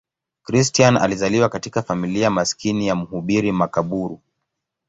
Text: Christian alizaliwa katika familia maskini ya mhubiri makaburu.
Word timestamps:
Christian 0.43 0.97
alizaliwa 0.97 1.49
katika 1.49 1.81
familia 1.83 2.29
maskini 2.29 2.87
ya 2.87 2.95
mhubiri 2.95 3.51
makaburu. 3.51 4.19